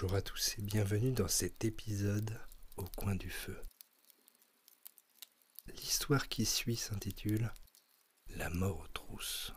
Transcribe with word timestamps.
Bonjour 0.00 0.14
à 0.16 0.22
tous 0.22 0.54
et 0.56 0.62
bienvenue 0.62 1.10
dans 1.10 1.26
cet 1.26 1.64
épisode 1.64 2.38
au 2.76 2.84
coin 2.96 3.16
du 3.16 3.30
feu. 3.30 3.60
L'histoire 5.66 6.28
qui 6.28 6.44
suit 6.44 6.76
s'intitule 6.76 7.52
La 8.36 8.48
mort 8.48 8.78
aux 8.78 8.86
trousses. 8.94 9.52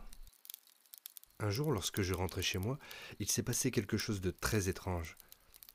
Un 1.38 1.50
jour, 1.50 1.70
lorsque 1.70 2.02
je 2.02 2.12
rentrais 2.12 2.42
chez 2.42 2.58
moi, 2.58 2.80
il 3.20 3.30
s'est 3.30 3.44
passé 3.44 3.70
quelque 3.70 3.96
chose 3.96 4.20
de 4.20 4.32
très 4.32 4.68
étrange. 4.68 5.16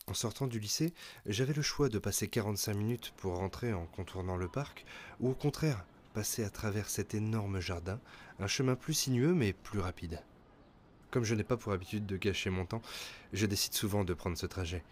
En 0.05 0.13
sortant 0.13 0.47
du 0.47 0.59
lycée, 0.59 0.93
j'avais 1.25 1.53
le 1.53 1.61
choix 1.61 1.87
de 1.87 1.99
passer 1.99 2.27
45 2.27 2.73
minutes 2.73 3.13
pour 3.15 3.37
rentrer 3.37 3.71
en 3.71 3.85
contournant 3.85 4.35
le 4.35 4.49
parc, 4.49 4.85
ou 5.21 5.29
au 5.29 5.35
contraire, 5.35 5.85
passer 6.13 6.43
à 6.43 6.49
travers 6.49 6.89
cet 6.89 7.13
énorme 7.13 7.61
jardin, 7.61 8.01
un 8.37 8.47
chemin 8.47 8.75
plus 8.75 8.95
sinueux 8.95 9.33
mais 9.33 9.53
plus 9.53 9.79
rapide. 9.79 10.21
Comme 11.11 11.23
je 11.23 11.35
n'ai 11.35 11.43
pas 11.43 11.57
pour 11.57 11.71
habitude 11.71 12.05
de 12.05 12.17
gâcher 12.17 12.49
mon 12.49 12.65
temps, 12.65 12.81
je 13.33 13.45
décide 13.45 13.73
souvent 13.73 14.03
de 14.03 14.13
prendre 14.13 14.37
ce 14.37 14.45
trajet. 14.45 14.83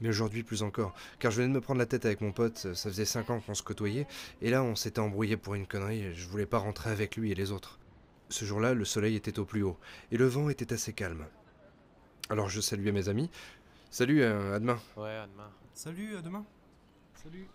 Mais 0.00 0.08
aujourd'hui 0.08 0.42
plus 0.42 0.62
encore, 0.62 0.94
car 1.18 1.30
je 1.30 1.36
venais 1.36 1.48
de 1.48 1.54
me 1.54 1.60
prendre 1.60 1.78
la 1.78 1.86
tête 1.86 2.04
avec 2.04 2.20
mon 2.20 2.32
pote, 2.32 2.58
ça 2.74 2.90
faisait 2.90 3.04
cinq 3.04 3.30
ans 3.30 3.40
qu'on 3.40 3.54
se 3.54 3.62
côtoyait, 3.62 4.06
et 4.42 4.50
là 4.50 4.62
on 4.62 4.74
s'était 4.74 5.00
embrouillé 5.00 5.36
pour 5.36 5.54
une 5.54 5.66
connerie, 5.66 6.02
et 6.02 6.14
je 6.14 6.26
voulais 6.26 6.46
pas 6.46 6.58
rentrer 6.58 6.90
avec 6.90 7.16
lui 7.16 7.30
et 7.30 7.34
les 7.34 7.52
autres. 7.52 7.78
Ce 8.28 8.44
jour-là, 8.44 8.74
le 8.74 8.84
soleil 8.84 9.14
était 9.16 9.38
au 9.38 9.44
plus 9.44 9.62
haut, 9.62 9.78
et 10.10 10.16
le 10.16 10.26
vent 10.26 10.48
était 10.48 10.72
assez 10.72 10.92
calme. 10.92 11.26
Alors 12.28 12.48
je 12.48 12.60
saluais 12.60 12.92
mes 12.92 13.08
amis. 13.08 13.30
Salut, 13.90 14.22
euh, 14.22 14.56
à 14.56 14.58
demain. 14.58 14.80
Ouais, 14.96 15.16
à 15.16 15.26
demain. 15.26 15.50
Salut, 15.72 16.16
à 16.16 16.22
demain. 16.22 16.44
Salut. 17.22 17.46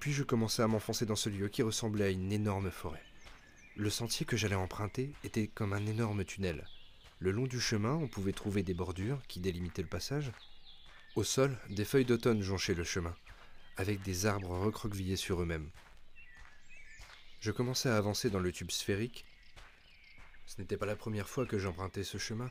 Puis 0.00 0.12
je 0.12 0.22
commençais 0.24 0.62
à 0.62 0.66
m'enfoncer 0.66 1.06
dans 1.06 1.16
ce 1.16 1.28
lieu 1.28 1.48
qui 1.48 1.62
ressemblait 1.62 2.06
à 2.06 2.10
une 2.10 2.32
énorme 2.32 2.70
forêt. 2.70 3.02
Le 3.76 3.90
sentier 3.90 4.26
que 4.26 4.36
j'allais 4.36 4.56
emprunter 4.56 5.12
était 5.22 5.46
comme 5.46 5.72
un 5.72 5.86
énorme 5.86 6.24
tunnel. 6.24 6.66
Le 7.22 7.32
long 7.32 7.46
du 7.46 7.60
chemin, 7.60 7.92
on 7.92 8.08
pouvait 8.08 8.32
trouver 8.32 8.62
des 8.62 8.72
bordures 8.72 9.20
qui 9.28 9.40
délimitaient 9.40 9.82
le 9.82 9.88
passage. 9.88 10.32
Au 11.16 11.22
sol, 11.22 11.54
des 11.68 11.84
feuilles 11.84 12.06
d'automne 12.06 12.40
jonchaient 12.40 12.72
le 12.72 12.82
chemin, 12.82 13.14
avec 13.76 14.00
des 14.00 14.24
arbres 14.24 14.58
recroquevillés 14.58 15.16
sur 15.16 15.42
eux-mêmes. 15.42 15.68
Je 17.40 17.50
commençais 17.50 17.90
à 17.90 17.98
avancer 17.98 18.30
dans 18.30 18.38
le 18.38 18.50
tube 18.52 18.70
sphérique. 18.70 19.26
Ce 20.46 20.58
n'était 20.58 20.78
pas 20.78 20.86
la 20.86 20.96
première 20.96 21.28
fois 21.28 21.44
que 21.44 21.58
j'empruntais 21.58 22.04
ce 22.04 22.16
chemin. 22.16 22.50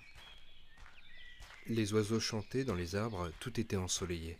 Les 1.65 1.91
oiseaux 1.93 2.19
chantaient 2.19 2.63
dans 2.63 2.75
les 2.75 2.95
arbres, 2.95 3.31
tout 3.39 3.59
était 3.59 3.75
ensoleillé. 3.75 4.37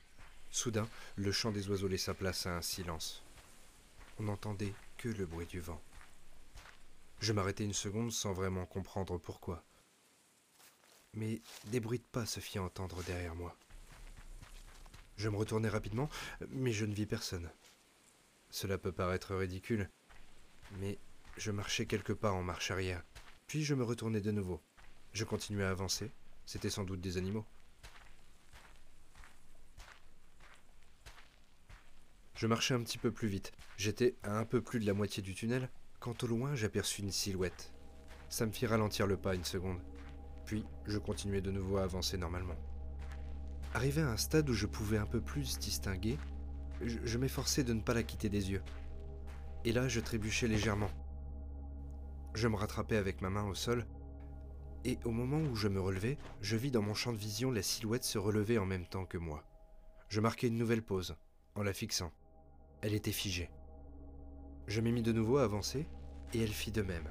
Soudain, 0.52 0.88
le 1.16 1.32
chant 1.32 1.52
des 1.52 1.70
oiseaux 1.70 1.88
laissa 1.88 2.14
place 2.14 2.46
à 2.46 2.56
un 2.56 2.62
silence. 2.62 3.24
On 4.20 4.24
n'entendait 4.24 4.76
que 5.00 5.10
le 5.10 5.26
bruit 5.26 5.48
du 5.48 5.60
vent. 5.60 5.82
Je 7.20 7.34
m'arrêtai 7.34 7.64
une 7.64 7.74
seconde 7.74 8.12
sans 8.12 8.34
vraiment 8.34 8.68
comprendre 8.68 9.18
pourquoi 9.18 9.64
mais 11.14 11.42
des 11.66 11.80
bruits 11.80 12.00
de 12.00 12.04
pas 12.04 12.26
se 12.26 12.40
firent 12.40 12.64
entendre 12.64 13.04
derrière 13.04 13.36
moi. 13.36 13.56
Je 15.18 15.30
me 15.30 15.38
retournai 15.38 15.70
rapidement, 15.70 16.10
mais 16.50 16.72
je 16.72 16.86
ne 16.86 16.94
vis 16.94 17.06
personne. 17.06 17.50
Cela 18.50 18.78
peut 18.78 18.92
paraître 18.92 19.36
ridicule, 19.36 19.90
mais 20.80 20.98
je 21.38 21.52
marchais 21.52 21.86
quelques 21.86 22.14
pas 22.14 22.32
en 22.32 22.42
marche 22.42 22.72
arrière, 22.72 23.04
puis 23.48 23.64
je 23.64 23.76
me 23.76 23.84
retournai 23.84 24.22
de 24.22 24.32
nouveau. 24.32 24.62
Je 25.14 25.26
continuai 25.26 25.66
à 25.66 25.72
avancer, 25.72 26.12
c'était 26.46 26.70
sans 26.70 26.84
doute 26.84 27.02
des 27.02 27.18
animaux. 27.18 27.46
Je 32.36 32.48
marchais 32.48 32.74
un 32.74 32.82
petit 32.82 32.98
peu 32.98 33.12
plus 33.12 33.28
vite. 33.28 33.52
J'étais 33.76 34.16
à 34.24 34.38
un 34.38 34.46
peu 34.46 34.62
plus 34.62 34.80
de 34.80 34.86
la 34.86 34.94
moitié 34.94 35.22
du 35.22 35.36
tunnel, 35.36 35.70
quand 36.00 36.24
au 36.24 36.28
loin 36.28 36.56
j'aperçus 36.56 37.02
une 37.02 37.12
silhouette. 37.12 37.74
Ça 38.30 38.46
me 38.46 38.54
fit 38.54 38.66
ralentir 38.66 39.08
le 39.08 39.18
pas 39.18 39.36
une 39.36 39.44
seconde. 39.44 39.82
Puis, 40.50 40.66
je 40.88 40.98
continuais 40.98 41.42
de 41.42 41.52
nouveau 41.52 41.78
à 41.78 41.84
avancer 41.84 42.18
normalement. 42.18 42.56
Arrivé 43.76 44.02
à 44.02 44.10
un 44.10 44.18
stade 44.18 44.50
où 44.50 44.54
je 44.56 44.66
pouvais 44.66 44.98
un 44.98 45.06
peu 45.06 45.22
plus 45.22 45.60
distinguer, 45.60 46.18
je, 46.82 47.18
m'efforçais 47.20 47.64
de 47.64 47.72
ne 47.72 47.82
pas 47.82 47.94
la 47.94 48.02
quitter 48.02 48.30
des 48.30 48.50
yeux. 48.50 48.64
Et 49.64 49.72
là, 49.72 49.88
je 49.88 50.00
trébuchais 50.00 50.48
légèrement. 50.48 50.90
Je 52.34 52.48
me 52.48 52.56
rattrapais 52.56 52.98
avec 52.98 53.22
ma 53.22 53.30
main 53.30 53.44
au 53.44 53.54
sol, 53.54 53.86
et 54.86 54.98
au 55.06 55.12
moment 55.12 55.38
où 55.38 55.56
je 55.56 55.68
me 55.68 55.80
relevais, 55.80 56.18
je 56.42 56.58
vis 56.58 56.72
dans 56.72 56.82
mon 56.82 56.96
champ 56.96 57.14
de 57.14 57.18
vision 57.20 57.52
la 57.52 57.62
silhouette 57.62 58.04
se 58.04 58.18
relever 58.18 58.58
en 58.58 58.66
même 58.66 58.88
temps 58.88 59.06
que 59.06 59.20
moi. 59.20 59.44
Je 60.08 60.20
marquai 60.20 60.48
une 60.48 60.58
nouvelle 60.58 60.82
pause, 60.82 61.16
en 61.54 61.62
la 61.62 61.74
fixant. 61.74 62.12
Elle 62.82 62.96
était 62.96 63.12
figée. 63.12 63.52
Je 64.66 64.82
m'ai 64.82 64.92
mis 64.92 65.04
de 65.04 65.12
nouveau 65.12 65.38
à 65.38 65.44
avancer, 65.44 65.86
et 66.34 66.42
elle 66.42 66.50
fit 66.50 66.72
de 66.72 66.82
même. 66.82 67.08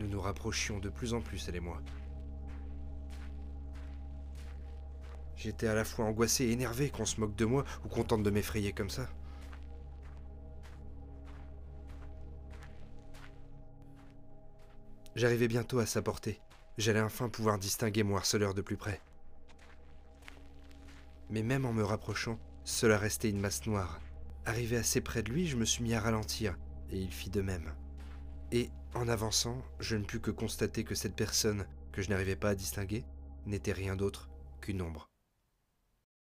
Nous 0.00 0.08
nous 0.08 0.20
rapprochions 0.20 0.80
de 0.80 0.88
plus 0.88 1.14
en 1.14 1.20
plus, 1.20 1.48
elle 1.48 1.54
et 1.54 1.60
moi. 1.60 1.80
J'étais 5.46 5.68
à 5.68 5.74
la 5.74 5.84
fois 5.84 6.06
angoissé 6.06 6.46
et 6.46 6.50
énervé 6.50 6.90
qu'on 6.90 7.04
se 7.04 7.20
moque 7.20 7.36
de 7.36 7.44
moi 7.44 7.64
ou 7.84 7.88
qu'on 7.88 8.18
de 8.18 8.30
m'effrayer 8.30 8.72
comme 8.72 8.90
ça. 8.90 9.08
J'arrivais 15.14 15.46
bientôt 15.46 15.78
à 15.78 15.86
sa 15.86 16.02
portée. 16.02 16.40
J'allais 16.78 17.00
enfin 17.00 17.28
pouvoir 17.28 17.60
distinguer 17.60 18.02
mon 18.02 18.16
harceleur 18.16 18.54
de 18.54 18.60
plus 18.60 18.76
près. 18.76 19.00
Mais 21.30 21.44
même 21.44 21.64
en 21.64 21.72
me 21.72 21.84
rapprochant, 21.84 22.40
cela 22.64 22.98
restait 22.98 23.30
une 23.30 23.38
masse 23.38 23.66
noire. 23.66 24.00
Arrivé 24.46 24.76
assez 24.76 25.00
près 25.00 25.22
de 25.22 25.30
lui, 25.30 25.46
je 25.46 25.56
me 25.56 25.64
suis 25.64 25.84
mis 25.84 25.94
à 25.94 26.00
ralentir, 26.00 26.58
et 26.90 26.98
il 26.98 27.12
fit 27.12 27.30
de 27.30 27.40
même. 27.40 27.72
Et, 28.50 28.68
en 28.94 29.06
avançant, 29.06 29.62
je 29.78 29.94
ne 29.94 30.04
pus 30.04 30.18
que 30.18 30.32
constater 30.32 30.82
que 30.82 30.96
cette 30.96 31.14
personne, 31.14 31.68
que 31.92 32.02
je 32.02 32.10
n'arrivais 32.10 32.34
pas 32.34 32.50
à 32.50 32.54
distinguer, 32.56 33.04
n'était 33.46 33.70
rien 33.70 33.94
d'autre 33.94 34.28
qu'une 34.60 34.82
ombre. 34.82 35.08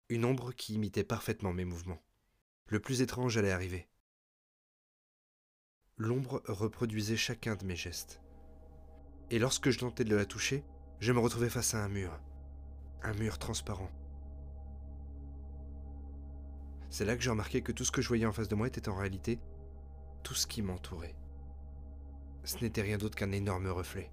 Une 0.10 0.26
ombre 0.26 0.52
qui 0.52 0.74
imitait 0.74 1.06
parfaitement 1.06 1.54
mes 1.54 1.64
mouvements. 1.64 2.04
Le 2.68 2.82
plus 2.82 3.02
étrange 3.02 3.38
allait 3.38 3.52
arriver. 3.52 3.88
L'ombre 5.96 6.44
reproduisait 6.48 7.16
chacun 7.16 7.56
de 7.56 7.66
mes 7.66 7.78
gestes. 7.78 8.22
Et 9.30 9.40
lorsque 9.40 9.70
je 9.70 9.80
tentais 9.80 10.04
de 10.04 10.16
la 10.16 10.26
toucher, 10.26 10.66
je 11.00 11.14
me 11.14 11.20
retrouvais 11.20 11.50
face 11.50 11.74
à 11.74 11.84
un 11.84 11.88
mur. 11.88 12.20
Un 13.02 13.14
mur 13.14 13.38
transparent. 13.38 13.90
C'est 16.90 17.06
là 17.06 17.16
que 17.16 17.24
j'ai 17.24 17.30
remarqué 17.30 17.62
que 17.62 17.72
tout 17.72 17.86
ce 17.86 17.92
que 17.92 18.02
je 18.02 18.08
voyais 18.10 18.26
en 18.26 18.34
face 18.34 18.50
de 18.50 18.56
moi 18.56 18.68
était 18.68 18.90
en 18.90 18.96
réalité 18.96 19.40
tout 20.22 20.36
ce 20.36 20.48
qui 20.48 20.62
m'entourait. 20.62 21.16
Ce 22.44 22.58
n'était 22.58 22.82
rien 22.82 22.98
d'autre 22.98 23.16
qu'un 23.16 23.32
énorme 23.32 23.68
reflet. 23.68 24.12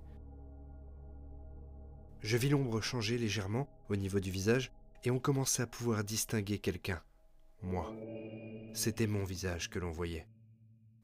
Je 2.23 2.37
vis 2.37 2.49
l'ombre 2.49 2.81
changer 2.81 3.19
légèrement 3.19 3.69
au 3.89 3.97
niveau 3.97 4.21
du 4.21 4.31
visage 4.31 4.73
et 5.05 5.11
on 5.11 5.19
commençait 5.19 5.63
à 5.63 5.67
pouvoir 5.67 6.05
distinguer 6.05 6.59
quelqu'un. 6.59 7.03
Moi. 7.63 7.93
C'était 8.75 9.07
mon 9.07 9.25
visage 9.25 9.71
que 9.71 9.79
l'on 9.79 9.91
voyait. 9.91 10.27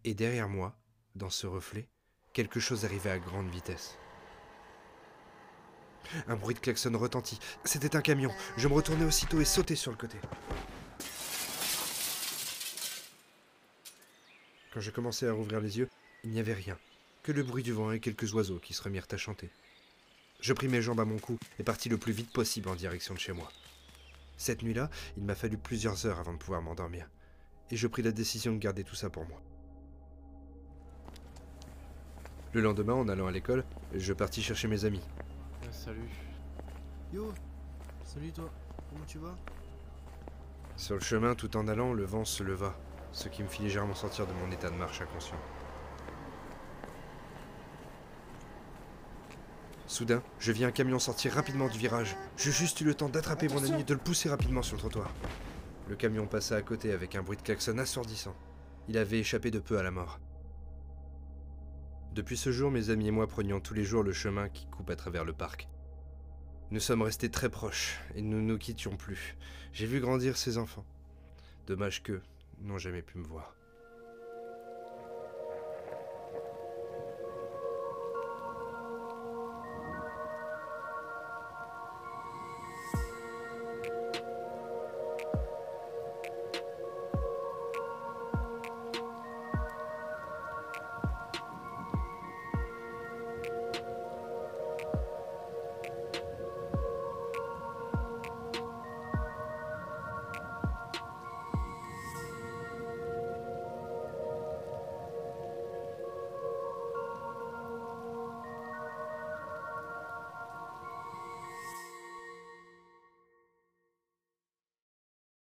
Et 0.04 0.14
derrière 0.14 0.48
moi, 0.48 0.78
dans 1.14 1.30
ce 1.30 1.46
reflet, 1.46 1.88
quelque 2.32 2.60
chose 2.60 2.84
arrivait 2.84 3.10
à 3.10 3.18
grande 3.18 3.48
vitesse. 3.48 3.96
Un 6.28 6.36
bruit 6.36 6.54
de 6.54 6.60
klaxon 6.60 6.96
retentit. 6.96 7.40
C'était 7.64 7.96
un 7.96 8.02
camion. 8.02 8.30
Je 8.56 8.68
me 8.68 8.74
retournai 8.74 9.04
aussitôt 9.04 9.40
et 9.40 9.44
sautai 9.44 9.74
sur 9.74 9.90
le 9.90 9.96
côté. 9.96 10.18
Quand 14.72 14.80
je 14.80 14.90
commençais 14.90 15.26
à 15.26 15.32
rouvrir 15.32 15.60
les 15.60 15.78
yeux, 15.78 15.88
il 16.22 16.30
n'y 16.30 16.38
avait 16.38 16.52
rien, 16.52 16.78
que 17.22 17.32
le 17.32 17.42
bruit 17.42 17.62
du 17.62 17.72
vent 17.72 17.92
et 17.92 18.00
quelques 18.00 18.34
oiseaux 18.34 18.58
qui 18.58 18.74
se 18.74 18.82
remirent 18.82 19.08
à 19.10 19.16
chanter. 19.16 19.50
Je 20.40 20.52
pris 20.52 20.68
mes 20.68 20.82
jambes 20.82 21.00
à 21.00 21.04
mon 21.04 21.18
cou 21.18 21.38
et 21.58 21.62
partis 21.62 21.88
le 21.88 21.96
plus 21.96 22.12
vite 22.12 22.30
possible 22.30 22.68
en 22.68 22.76
direction 22.76 23.14
de 23.14 23.18
chez 23.18 23.32
moi. 23.32 23.50
Cette 24.36 24.62
nuit-là, 24.62 24.90
il 25.16 25.24
m'a 25.24 25.34
fallu 25.34 25.56
plusieurs 25.56 26.06
heures 26.06 26.18
avant 26.20 26.32
de 26.32 26.38
pouvoir 26.38 26.62
m'endormir, 26.62 27.08
et 27.70 27.76
je 27.76 27.86
pris 27.86 28.02
la 28.02 28.12
décision 28.12 28.52
de 28.52 28.58
garder 28.58 28.84
tout 28.84 28.94
ça 28.94 29.10
pour 29.10 29.26
moi. 29.26 29.40
Le 32.52 32.60
lendemain, 32.60 32.94
en 32.94 33.08
allant 33.08 33.26
à 33.26 33.32
l'école, 33.32 33.64
je 33.94 34.12
partis 34.12 34.42
chercher 34.42 34.68
mes 34.68 34.84
amis. 34.84 35.02
Ah, 35.62 35.72
salut. 35.72 36.08
Yo, 37.12 37.32
salut 38.04 38.32
toi. 38.32 38.50
Comment 38.90 39.04
tu 39.04 39.18
vas? 39.18 39.36
Sur 40.76 40.94
le 40.94 41.00
chemin, 41.00 41.34
tout 41.34 41.56
en 41.56 41.68
allant, 41.68 41.92
le 41.92 42.04
vent 42.04 42.24
se 42.24 42.42
leva, 42.42 42.74
ce 43.12 43.28
qui 43.28 43.42
me 43.42 43.48
fit 43.48 43.62
légèrement 43.62 43.94
sortir 43.94 44.26
de 44.26 44.32
mon 44.34 44.50
état 44.50 44.70
de 44.70 44.76
marche 44.76 45.00
inconscient. 45.00 45.38
Soudain, 49.86 50.20
je 50.40 50.50
vis 50.50 50.64
un 50.64 50.72
camion 50.72 50.98
sortir 50.98 51.32
rapidement 51.32 51.68
du 51.68 51.78
virage. 51.78 52.16
J'ai 52.36 52.50
juste 52.50 52.80
eu 52.80 52.84
le 52.84 52.94
temps 52.94 53.08
d'attraper 53.08 53.48
mon 53.48 53.64
ami 53.64 53.82
et 53.82 53.84
de 53.84 53.94
le 53.94 54.00
pousser 54.00 54.28
rapidement 54.28 54.62
sur 54.62 54.74
le 54.74 54.80
trottoir. 54.80 55.12
Le 55.88 55.94
camion 55.94 56.26
passa 56.26 56.56
à 56.56 56.62
côté 56.62 56.92
avec 56.92 57.14
un 57.14 57.22
bruit 57.22 57.36
de 57.36 57.42
klaxon 57.42 57.78
assourdissant. 57.78 58.34
Il 58.88 58.98
avait 58.98 59.20
échappé 59.20 59.52
de 59.52 59.60
peu 59.60 59.78
à 59.78 59.84
la 59.84 59.92
mort. 59.92 60.18
Depuis 62.14 62.36
ce 62.36 62.50
jour, 62.50 62.72
mes 62.72 62.90
amis 62.90 63.08
et 63.08 63.12
moi 63.12 63.28
prenions 63.28 63.60
tous 63.60 63.74
les 63.74 63.84
jours 63.84 64.02
le 64.02 64.12
chemin 64.12 64.48
qui 64.48 64.66
coupe 64.66 64.90
à 64.90 64.96
travers 64.96 65.24
le 65.24 65.32
parc. 65.32 65.68
Nous 66.72 66.80
sommes 66.80 67.02
restés 67.02 67.30
très 67.30 67.48
proches 67.48 68.00
et 68.16 68.22
nous 68.22 68.38
ne 68.38 68.42
nous 68.42 68.58
quittions 68.58 68.96
plus. 68.96 69.36
J'ai 69.72 69.86
vu 69.86 70.00
grandir 70.00 70.36
ces 70.36 70.58
enfants. 70.58 70.84
Dommage 71.68 72.02
qu'eux 72.02 72.22
n'ont 72.60 72.78
jamais 72.78 73.02
pu 73.02 73.18
me 73.18 73.24
voir. 73.24 73.54